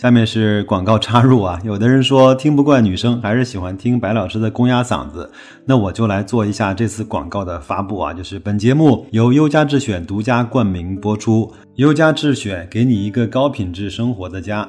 [0.00, 5.28] 下面是广告插入啊， 有的人说听不惯女生，还是喜欢听白老师的公鸭嗓子，
[5.64, 14.68] 那我就来做一下这次广告的发布啊，就是本节目由优家智选独家冠名播出，优家智选给你一个高品质生活的家。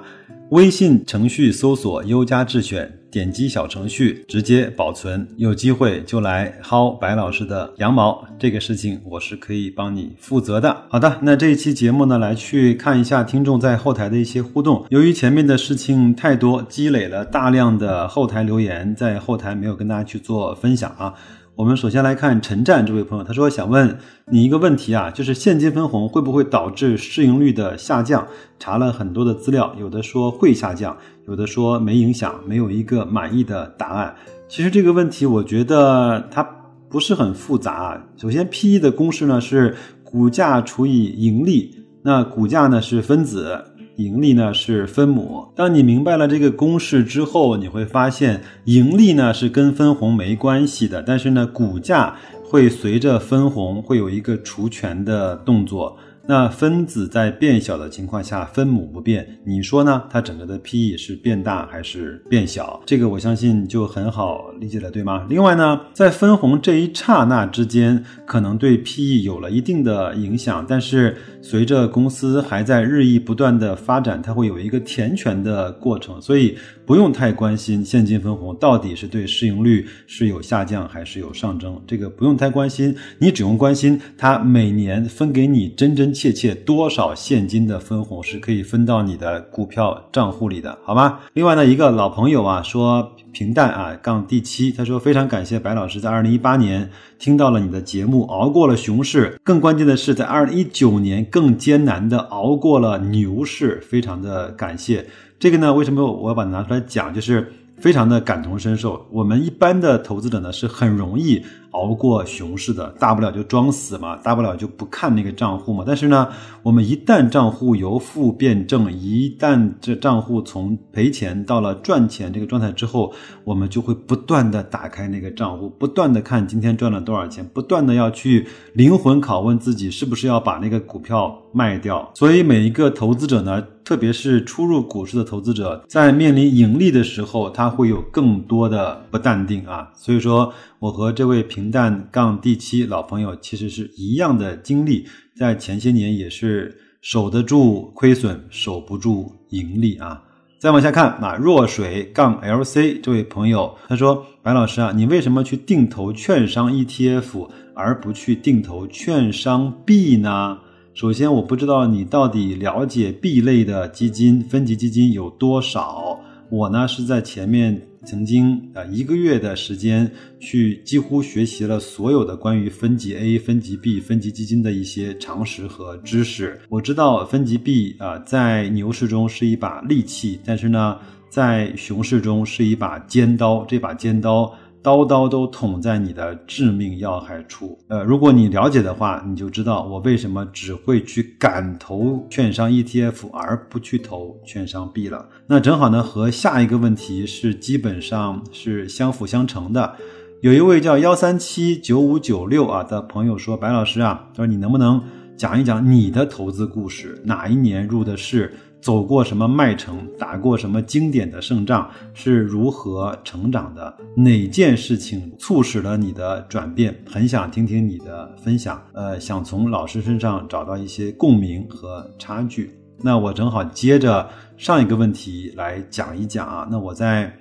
[0.49, 5.27] 微信程序搜索“优家智选”，点击小程序直接保存。
[5.37, 10.85] 有机会就来薅白老师的羊毛，这个事情我是可以帮你负责的。
[10.89, 14.85] 好的，那这一期节目呢，来去看一下听众在后台的一些互动。
[14.89, 21.13] 由于前面的事情太多，积累了大量的后台留言，在后台没有跟大家去做分享啊。
[21.59, 28.25] 我们首先来看陈战这位朋友，他说想问你一个问题啊，就是现金分红会不会导致市盈率的下降？
[28.57, 30.95] 查了很多的资料，有的说会下降，
[31.27, 34.15] 有的说没影响，没有一个满意的答案。
[34.47, 36.41] 其实这个问题我觉得它
[36.89, 38.01] 不是很复杂。
[38.15, 43.61] 首先，P E 的公式呢是股价除以盈利，那股价呢是分子。
[43.99, 45.45] 盈利呢是分母。
[45.53, 55.97] 当你明白了这个公式之后，你会发现盈利呢是跟分红没关系的，但是呢股价会随着分红会有一个除权的动作。
[56.29, 60.03] 那分子在变小的情况下，分母不变，你说呢？
[60.11, 62.79] 它整个的 P/E 是变大还是变小？
[62.85, 65.25] 这个我相信就很好理解了，对吗？
[65.27, 76.55] 另外呢，在分红这一刹那之间，可能对 P/E 有了一定的影响，但是随着公司还在日益不断的发展，它会有一个填权的过程，所以
[76.85, 86.13] 不用太关心现金分红到底是对市盈率是有下降还是有上升，这个不用太关心，你只用关心它每年分给你真真。
[86.19, 91.21] 切切多少现金的分红是可以分到你的股票账户里的，好吗？
[91.31, 105.05] 另外呢，一个老朋友啊说平淡啊杠第七，他说非常感谢白老师在二零一八年听到了你的节目，熬过了熊市，更关键的是在二零一九年更艰难的熬过了牛市，非常的感谢。
[105.39, 107.13] 这个呢，为什么我要把它拿出来讲？
[107.13, 109.07] 就是非常的感同身受。
[109.09, 111.41] 我们一般的投资者呢是很容易。
[111.71, 115.83] 熬过熊市的，大不了就装死嘛，大不了就不看那个账户嘛。
[115.85, 116.27] 但是呢，
[116.63, 123.13] 我们一旦账户由负变正，一旦这账户从赔钱到了赚钱这个状态之后，
[123.43, 132.11] 我们就会不断的打开那个账户，不断的看今天赚了多少钱，不断的要去灵魂拷问自己是不是要把那个股票卖掉。
[132.15, 139.91] 所以每一个投资者呢，特别是初入股市的投资者，在面临盈利的时候，他会有更多的不淡定啊。
[139.93, 140.51] 所以说。
[140.79, 150.23] 我和这位平淡杠第七老朋友其实是一样的经历，在前些年也是守得住亏损，守不住盈利啊。
[150.57, 160.59] 再往下看啊，弱水杠 LC 这位朋友他说：“白老师啊，你为什么去定投券商 ETF 而不去定投券商 B 呢？
[160.93, 166.21] 首先，我不知道你到底了解 B 类的基金、分级基金有多少。
[166.49, 176.59] 我呢是在前面。”曾经啊，一个月的时间去几乎学习了所有的关于分级 A、分级 B、分级基金的一些常识和知识。
[176.69, 180.97] 我知道分级 B 啊，在牛市中是一把利器，但是呢，
[181.29, 183.65] 在熊市中是一把尖刀。
[183.65, 184.53] 这把尖刀。
[184.81, 187.77] 刀刀都捅在你的致命要害处。
[187.89, 195.27] 呃，如果你了解的话，你就知道我为什么只会去敢投券商 ETF 而不去投券商 B 了。
[195.47, 199.95] 那正好呢，和下一个问题是基本上是相辅相成的。
[200.41, 205.03] 有一位叫幺三七九五九六啊的朋友说：“白老师啊，他说你能不能
[205.35, 207.21] 讲一讲你的投资故事？
[207.25, 213.93] 哪一年入的市？”走过什么麦城，打过什么经典的胜仗，是如何成长的？
[214.15, 216.97] 哪件事情促使了你的转变？
[217.05, 218.81] 很想听听你的分享。
[218.93, 222.73] 呃，想从老师身上找到一些共鸣和差距。
[223.01, 226.67] 那我正好接着上一个问题来讲一讲啊。
[226.71, 227.33] 那我在，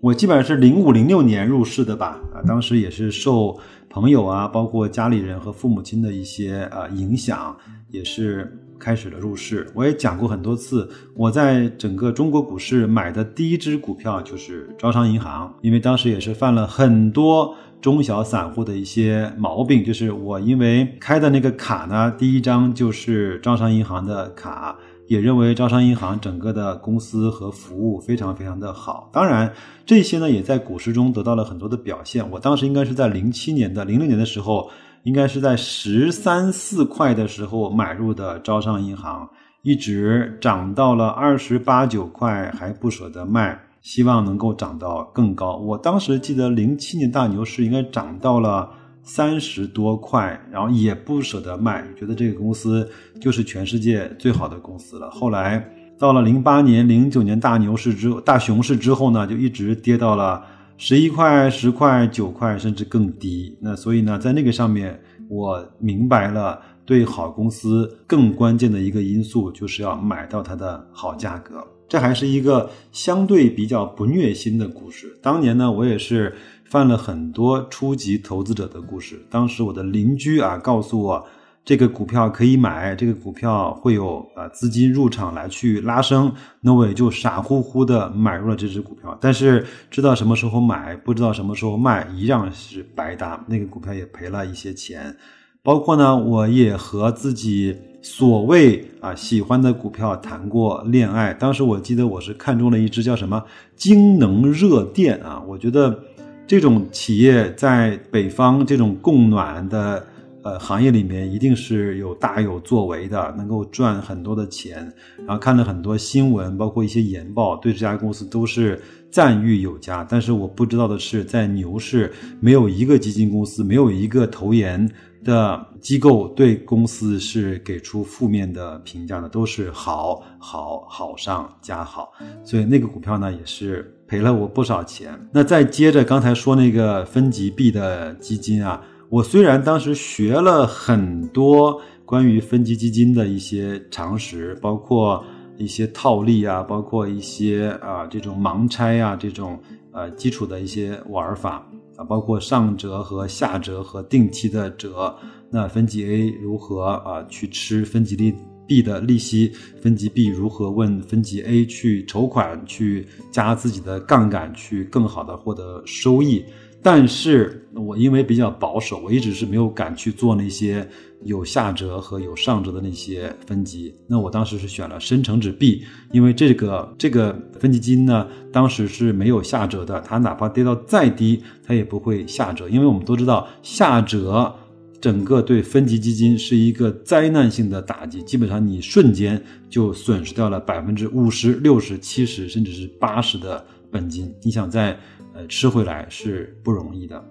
[0.00, 2.20] 我基本上是零五零六年入市的吧？
[2.32, 3.58] 啊，当时也是受
[3.90, 7.56] 朋友啊，包括家里人和父母亲的一些呃影响，
[7.90, 8.60] 也是。
[8.84, 24.76] 开始了入市，我也讲过很多次，我在整个中国股市买的第一只股票就是招商银行，因为当时也是犯了很多中小散户的一些毛病，就是我因为开的那个卡呢，第一张就是招商银行的卡，
[25.06, 29.08] 也认为招商银行整个的公司和服务非常非常的好。
[29.10, 29.50] 当然，
[29.86, 32.30] 这些呢也在股市中得到了很多的表现。
[32.32, 34.70] 我当时应该是在零七年的零六年的时候，
[35.04, 39.30] 应该是在十三四块的时候买入的招商银行，
[39.62, 45.56] 一直涨到了二十八九块还不舍得卖，希望能够涨到更高。
[45.56, 48.68] 我当时记得零七年大牛市应该涨到了。
[49.06, 52.90] 三十多块，然后也不舍得卖，觉得这个公司
[53.20, 55.10] 就是全世界最好的公司了。
[55.10, 55.62] 后来
[55.98, 60.42] 到了零八年、零九年大牛市之大熊市之后呢，就一直跌到了
[60.76, 63.56] 十一块、十块、九块，甚至更低。
[63.60, 71.66] 那所以呢，在那个上面，我明白了，对好公司更关键的一个因素就是要买到它的好价格。
[71.88, 75.18] 这还是一个相对比较不虐心的故事。
[75.22, 76.34] 当年呢，我也是。
[76.64, 79.24] 犯了很多初级投资者的故事。
[79.30, 81.24] 当时我的邻居啊告诉我，
[81.64, 86.30] 这个股票可以买，这个股票会有啊资金入场来去拉升，
[86.60, 89.16] 那我也就傻乎乎的买入了这只股票。
[89.20, 93.42] 但是知道什么时候买，不知道什么时候卖，一样是白搭。
[93.48, 95.16] 那个股票也赔了一些钱。
[95.62, 101.32] 包括呢，我也和自己所谓啊喜欢的股票谈过恋爱。
[101.32, 103.42] 当时我记得我是看中了一只叫什么
[103.74, 105.98] 京能热电啊，我觉得。
[106.46, 110.06] 这种企业在北方这种供暖的
[110.44, 114.92] 呃行业里面，一定是有大有作为的，能够赚很多的钱。
[115.26, 118.80] 然后看了很多新闻，包括一些研报，对这家公司都是
[119.10, 120.06] 赞誉有加。
[120.08, 124.88] 但是我不知道的是，在牛市，没有一个基金公司，没有一个投研
[125.24, 132.12] 的机构对公司是给出负面的评价的，都是好好好上加好。
[132.44, 133.90] 所以那个股票呢，也是。
[134.06, 135.18] 赔了我不少钱。
[135.32, 138.78] 那再接着刚才说那个分级币的基金啊，
[139.14, 145.24] 我虽然当时学了很多关于分级基金的一些常识，包括
[145.56, 149.56] 一些套利啊，包括一些啊这种盲拆啊这种
[149.92, 151.64] 呃基础的一些玩法
[151.96, 155.16] 啊，包括上折和下折和定期的折，
[155.48, 158.34] 那分级 A 如何啊去吃分级利。
[158.66, 159.52] B 的利息，
[159.82, 166.42] 分级 B 如何问分级 A 去筹款，去加自己的杠杆，去更好的获得收益。
[166.84, 170.86] 但是我因为比较保守，我一直是没有敢去做那些
[171.22, 173.94] 有下折和有上折的那些分级。
[174.06, 175.82] 那我当时是选了深成指 B，
[176.12, 184.54] 因为这个这个分级基金呢，当时是没有下折的，它哪怕跌到再低，它也不会下折，因为我们都知道下折。
[185.00, 194.98] 整个对分级基金是一个灾难性的打击，基本上你瞬间就损失掉了百分之五十六十七十甚至是八十的本金，你想在
[195.34, 197.22] 呃吃回来是不容易的。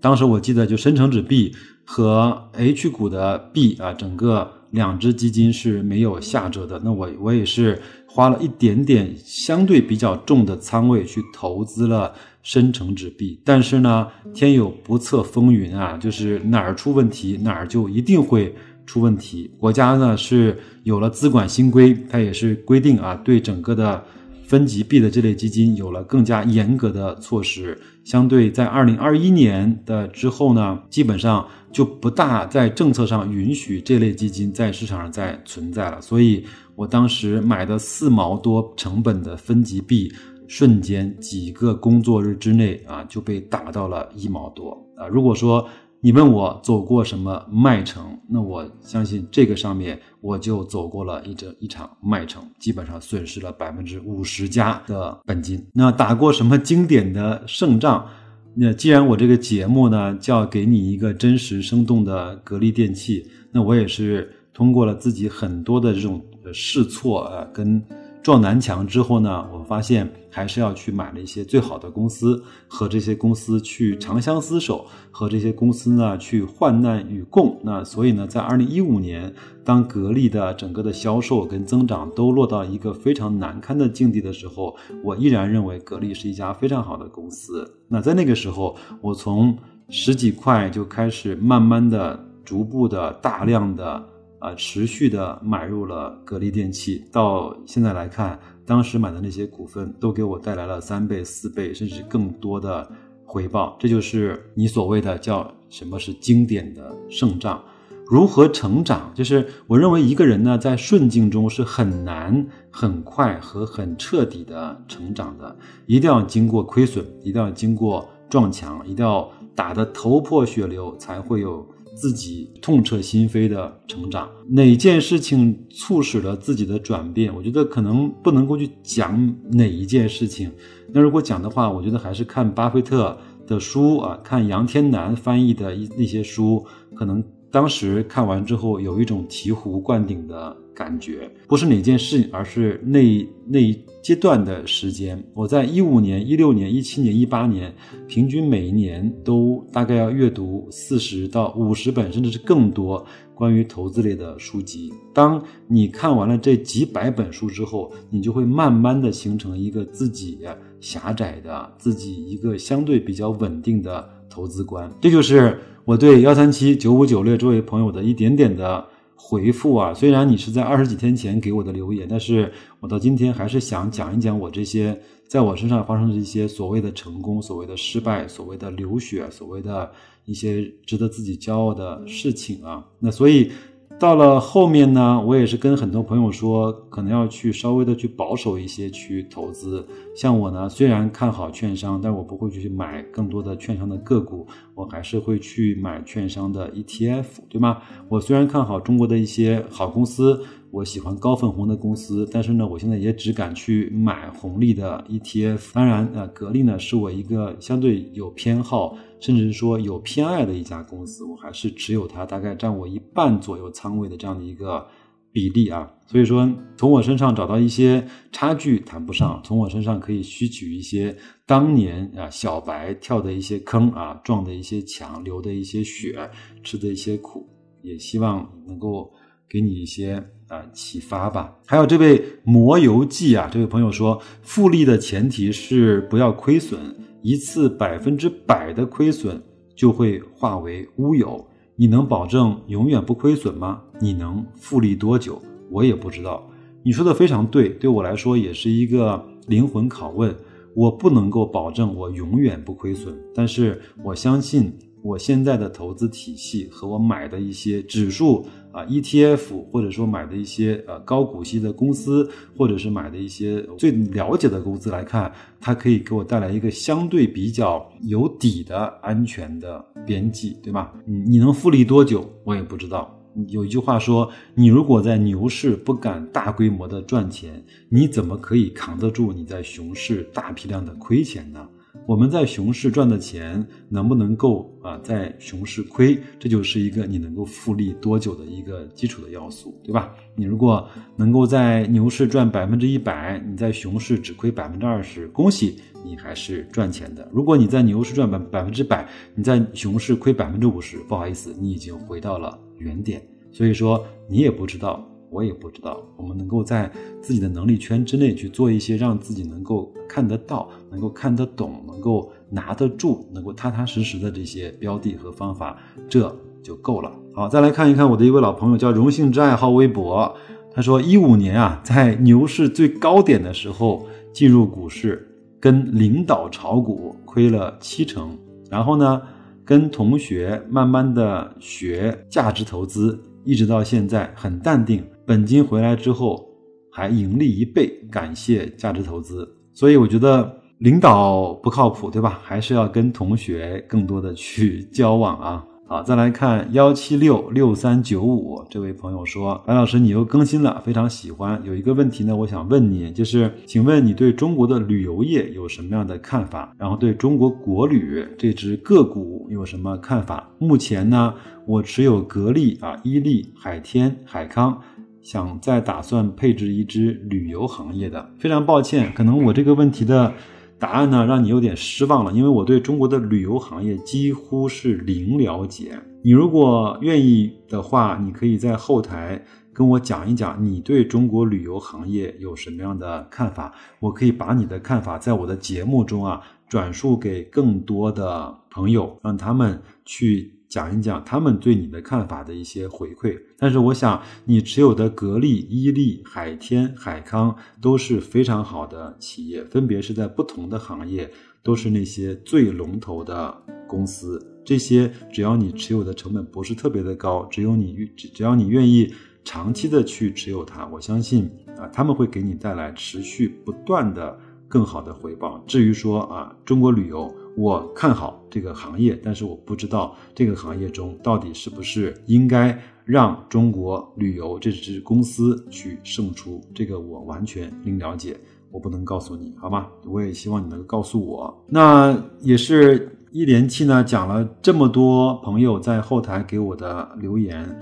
[0.00, 1.52] 当时我记得就深成指 B
[1.84, 6.80] 和 H 股的 B 啊，整个两只基金是没有下折的。
[6.84, 12.14] 那我我也是花了一点点相对比较重的仓位去投资了。
[12.44, 18.52] 深成指币，但是呢，天有不测风云啊，就是哪儿出问题，哪儿就一定会
[18.84, 19.48] 出问题。
[19.60, 24.04] 国家呢是有了资管新规，它也是规定啊，对整个的
[24.52, 27.80] 分级币的这类基金有了更加严格的措施。
[28.04, 36.02] 相对在二零二一年的之后呢，基本上就不大在政策上允许这类基金在市场上再存在了。
[36.02, 36.44] 所以
[36.74, 40.12] 我当时买的四毛多成本的分级币。
[40.48, 45.08] 瞬间几个工作日之内啊，就被打到了一毛多啊！
[45.08, 45.66] 如果说
[46.04, 55.64] 你问我走过什么麦城，那我相信这个上面我就走过了一整一场麦城，基本上损失了百分之五十加的本金。
[55.72, 58.04] 那打过什么经典的胜仗？
[58.52, 66.20] 那既然我这个节目呢叫给你一个真实生动的格力电器，那我也是通过了自己很多的这种
[66.52, 67.80] 试错啊，跟。
[68.24, 77.60] 撞南墙之后呢，我发现还是要去买了一些最好的公司，和这些公司去长相厮守，和这些公司呢去患难与共。
[77.62, 84.74] 那所以呢，在二零一五年，当格力的整个的销售跟增长都落到一个非常难堪的境地的时候，
[85.04, 87.70] 我依然认为格力是一家非常好的公司。
[87.86, 89.54] 那在那个时候，我从
[89.90, 94.02] 十几块就开始慢慢的、逐步的、大量的。
[94.42, 102.90] 啊，持续的买入了格力电器，到现在来看，当时买的那些股份都给我带来了三倍、四倍，甚至更多的
[103.24, 103.76] 回报。
[103.78, 107.62] 这就是你所谓的叫什么是经典的胜仗。
[108.06, 109.10] 如何成长？
[109.14, 121.66] 就是我认为一个人呢，在顺境中是很难、很快和很彻底的成长的，一定要经过亏损，一定要经过撞墙，一定要打得头破血流，才会有。
[121.94, 124.28] 自己痛彻心扉的成长。
[124.48, 127.34] 哪件事情促使了自己的转变？
[127.34, 130.50] 我觉得可能不能够去讲哪一件事情。
[130.92, 140.56] 那如果讲的话，我觉得还是看巴菲特的书啊，看杨天南翻译的一那些书，可能当时看完之后有一种醍醐灌顶的。
[140.74, 143.60] 感觉不是哪件事情，而是那那
[144.02, 145.22] 阶段的时间。
[145.32, 147.72] 我在一五年、一六年、一七年、一八年，
[148.08, 154.92] 平均每一年都大概要阅读四十到五十本，甚至是更多关于投资类的书籍。
[155.14, 160.40] 当你看完了这几百本书之后，你就会慢慢的形成一个自己
[160.80, 164.90] 狭窄的、自己一个相对比较稳定的投资观。
[165.00, 168.84] 这就是我对幺三七九五九六这位朋友的一点点的。
[169.32, 179.90] 回复啊，虽然你是在二十几天前给我的留言，但是我到今天还是想讲一讲我这些在我身上发生的一些所谓的成功、所谓的失败、所谓的流血、所谓的
[180.26, 182.84] 一些值得自己骄傲的事情啊。
[182.98, 183.50] 那所以。
[183.98, 189.86] 到了后面呢，我也是跟很多朋友说，可能要去稍微的去保守一些去投资。
[190.16, 197.78] 像我呢，虽然看好券商，但我不会去买更多的券商的个股，我还是会去买券商的 ETF，对吗？
[198.08, 200.42] 我虽然看好中国的一些好公司。
[200.72, 205.74] 我喜欢高分红的公司，但是呢，我现在也只敢去买红利的 ETF。
[205.74, 214.86] 当然，呃，格力呢是我一个相对有偏好，甚至说有偏爱的一家公司，我还是持有它，大概占我一半左右仓位的这样的一个
[215.30, 215.92] 比例啊。
[216.06, 218.02] 所以说，从我身上找到一些
[218.32, 221.14] 差距谈不上，从我身上可以吸取一些
[221.44, 226.30] 当年啊小白跳的一些坑啊，撞的一些墙，流的一些血，
[226.64, 227.46] 吃的一些苦，
[227.82, 229.12] 也希望能够
[229.46, 230.24] 给你一些。
[230.52, 231.56] 啊，启发吧。
[231.66, 236.78] 还有这位魔游记啊，这位朋友说，复利的前提是不要亏损，
[237.22, 239.42] 一次百分之百的亏损
[239.74, 241.42] 就会化为乌有。
[241.74, 243.80] 你能保证永远不亏损吗？
[243.98, 245.40] 你能复利多久？
[245.70, 246.46] 我也不知道。
[246.84, 250.36] 你说的非常对，对我来说也是一个灵魂拷问。
[250.74, 258.46] 我不能够保证我永远不亏损，但是我相信我现在的投资体系和我买的一些指数。
[258.72, 270.92] 啊，ETF 或者说买的一些呃高股息的公司，或者是买的一些最了解的公司来看，它可以给我带来一个相对比较有底的安全的边际，对吧？
[271.04, 273.18] 你，你能复利多久，我也不知道。
[273.48, 281.66] 有一句话说，你如果在牛市不敢大规模的赚钱，你怎么可以扛得住你在熊市大批量的亏钱呢？
[282.06, 290.14] 我们在熊市赚的钱能不能够啊，在熊市亏，这就是一个你能够复利多久的一个基础的要素，对吧？
[290.34, 297.28] 你如果能够在牛市赚百分之一百，你在熊市只亏百分之二十，恭喜你还是赚钱的。
[297.32, 303.22] 如果你在牛市赚百百分之百，你在熊市亏百分之五十，不好意思，你已经回到了原点。
[303.52, 305.06] 所以说，你也不知道。
[305.32, 306.90] 我也不知道，我们能够在
[307.22, 317.10] 自己的能力圈之内去做一些让自己能够看得到、能够看得懂、能够拿得住、能够踏踏实实的这些标的和方法，这就够了。
[317.34, 320.36] 好，再来看一看我的一位老朋友，叫荣幸之爱好微博，
[320.70, 325.26] 他说一五年啊，在牛市最高点的时候进入股市，
[325.58, 328.36] 跟领导炒股亏了七成，
[328.70, 329.22] 然后呢，
[329.64, 335.02] 跟同学慢慢的学价值投资，一直到现在很淡定。
[335.26, 336.48] 本金回来之后
[336.90, 339.48] 还盈利一倍，感谢价值投资。
[339.72, 342.40] 所以我觉得领导不靠谱，对吧？
[342.42, 345.64] 还是要跟同学更多的去交往啊。
[345.86, 351.60] 好，再来看幺七六六三九五这位朋友说：“白老师，你又更新了，非常喜欢。
[351.64, 356.74] 有一个问题呢，我想问你，就是请问你对中国的旅游业有什么样的看法？
[356.78, 360.48] 然后对中国国旅这只个股有什么看法？
[360.58, 361.34] 目前呢，
[361.66, 364.80] 我持有格力啊、伊利、海天、海康。”
[365.22, 370.34] 想再打算配置一支旅游行业的，非常抱歉，可能我这个问题的
[370.78, 375.96] 答案呢让你有点失望了，因为我对中国的旅游行业几乎是零了解。
[376.24, 390.58] 你如果愿意的话，你可以在后台跟我讲一讲你对中国旅游行业有什么样的看法，我可以把你的看法在我的节目中啊转述给更多的朋友，让他们去。
[390.72, 401.30] 讲一讲他们对你的看法的一些回馈，但是我想你持有的格力、伊利、海天、海康都是非常好的企业，分别是在不同的行业，
[401.62, 404.44] 都是那些最龙头的公司。
[404.64, 409.14] 这些只要你持有的成本不是特别的高，只有你只只要你愿意
[409.44, 415.62] 长期的去持有它，我相信啊，他们会给你带来持续不断的更好的回报。
[415.68, 417.32] 至于说啊，中国旅游。
[417.56, 428.36] 我看好这个行业，但是我不知道这个行业中到底是不是应该让中国旅游这支公司去胜出，这个我完全零了解，
[428.70, 429.88] 我不能告诉你，好吗？
[430.06, 431.64] 我也希望你能告诉我。
[431.66, 437.80] 那也是一连期呢，讲了这么多朋友在后台给我的留言。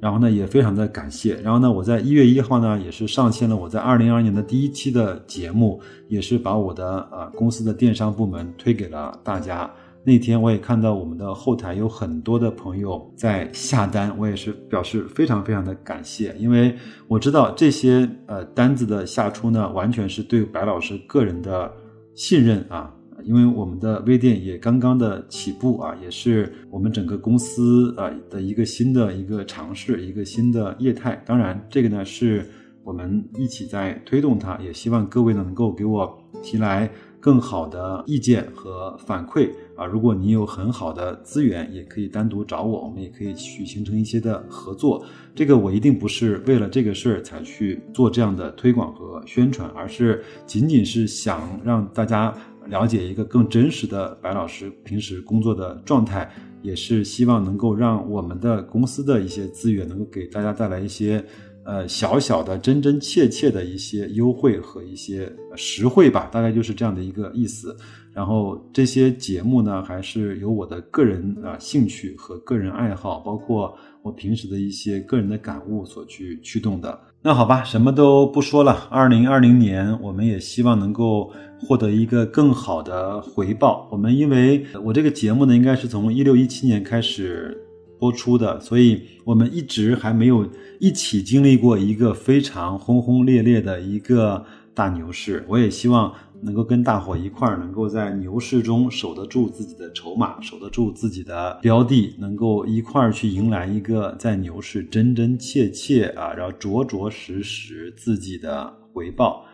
[0.00, 1.34] 然后呢，也非常的感谢。
[1.42, 9.70] 然后呢，我在一月一号呢，也是上线了我在二零二二年的第一期的节目，也是把我的呃公司的电商部门推给了大家。
[10.04, 16.74] 那天我也看到我们的后台有很多的朋友在下单，我也是表示非常非常的感谢，因为
[17.08, 21.70] 我知道这些呃单子的下出呢，完全是对白老师个人的
[22.14, 22.90] 信任啊。
[23.24, 31.20] 因为我们的微店也刚刚的起步啊，也是我们整个公司啊的一个新的一个尝试，一个新的业态。
[31.26, 32.48] 当然，这个呢是
[32.84, 39.84] 我们一起在推动它，也希望各位能够给我提来更好的意见和反馈啊。
[39.84, 45.04] 如果你有很好的资源，也可以单独找我，我们也可以去形成一些的合作。
[45.34, 52.32] 这个我一定不是为了这个事儿才去做这样的推广和宣传，而是仅仅是想让大家。
[52.68, 56.30] 了解一个更真实的白老师平时工作的状态，
[56.62, 61.24] 也是希望能够让我们的公司的一些资源能够给大家带来一些，
[61.64, 67.76] 呃小小的真真切切的一些优惠和一些实惠吧，大概就是这样的一个意思。
[68.12, 76.98] 然后这些节目呢，还是由我的个人啊兴趣和个人爱好，包括我平时的一些个人的感悟所去驱动的。
[77.22, 78.88] 那好吧，什么都不说了。
[78.90, 83.88] 二零二零年，我们也希望能够获得一个更好的回报。
[83.90, 87.56] 我们因为我这个节目呢，应该是从一六一七年开始
[87.98, 90.48] 播出的，所以我们一直还没有
[90.78, 95.44] 一起经历过一个非常轰轰烈烈的一个大牛市。
[95.48, 96.12] 我也希望。
[96.40, 109.44] 能够跟大伙一块儿，能够在牛市中守得住自己的筹码，守得住自己的标的，能够一块儿去迎来一个在牛市真真切切啊，然后着着实实自己的回报，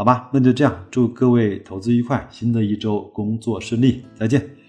[0.00, 0.30] 好吧？
[0.32, 4.59] 那就这样，祝各位投资愉快，新的一周工作顺利，再见。